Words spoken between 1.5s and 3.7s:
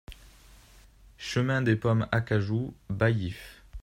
des Pommes Acajou, Baillif